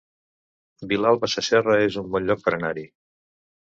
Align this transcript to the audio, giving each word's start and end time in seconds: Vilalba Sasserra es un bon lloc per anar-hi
Vilalba 0.93 1.31
Sasserra 1.35 1.79
es 1.91 2.01
un 2.05 2.11
bon 2.19 2.29
lloc 2.29 2.45
per 2.49 2.59
anar-hi 2.61 2.91